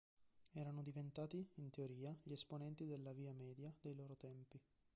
[0.53, 4.59] Erano diventati, in teoria, gli esponenti della "Via Media" dei loro tempi.